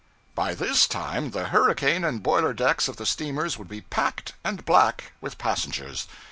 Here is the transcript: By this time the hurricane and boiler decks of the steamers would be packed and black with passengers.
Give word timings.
By 0.33 0.55
this 0.55 0.87
time 0.87 1.29
the 1.29 1.49
hurricane 1.49 2.03
and 2.03 2.23
boiler 2.23 2.55
decks 2.55 2.87
of 2.87 2.95
the 2.95 3.05
steamers 3.05 3.59
would 3.59 3.67
be 3.69 3.81
packed 3.81 4.33
and 4.43 4.65
black 4.65 5.11
with 5.21 5.37
passengers. 5.37 6.07